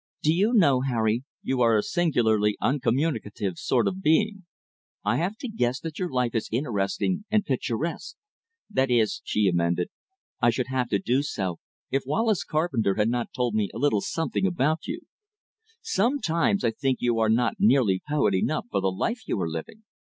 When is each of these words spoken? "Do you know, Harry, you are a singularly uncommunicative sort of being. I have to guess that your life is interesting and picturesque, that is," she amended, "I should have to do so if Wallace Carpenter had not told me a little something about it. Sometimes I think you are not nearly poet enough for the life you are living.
"Do 0.23 0.33
you 0.33 0.53
know, 0.55 0.81
Harry, 0.81 1.25
you 1.43 1.61
are 1.61 1.77
a 1.77 1.83
singularly 1.83 2.57
uncommunicative 2.59 3.59
sort 3.59 3.87
of 3.87 4.01
being. 4.01 4.45
I 5.05 5.17
have 5.17 5.37
to 5.37 5.47
guess 5.47 5.79
that 5.81 5.99
your 5.99 6.09
life 6.09 6.33
is 6.33 6.49
interesting 6.51 7.25
and 7.29 7.45
picturesque, 7.45 8.15
that 8.67 8.89
is," 8.89 9.21
she 9.23 9.47
amended, 9.47 9.89
"I 10.41 10.49
should 10.49 10.69
have 10.69 10.89
to 10.89 10.97
do 10.97 11.21
so 11.21 11.59
if 11.91 12.01
Wallace 12.07 12.43
Carpenter 12.43 12.95
had 12.95 13.09
not 13.09 13.31
told 13.31 13.53
me 13.53 13.69
a 13.71 13.77
little 13.77 14.01
something 14.01 14.47
about 14.47 14.79
it. 14.85 15.01
Sometimes 15.83 16.63
I 16.63 16.71
think 16.71 16.97
you 16.99 17.19
are 17.19 17.29
not 17.29 17.57
nearly 17.59 18.01
poet 18.09 18.33
enough 18.33 18.65
for 18.71 18.81
the 18.81 18.91
life 18.91 19.27
you 19.27 19.39
are 19.39 19.47
living. 19.51 19.83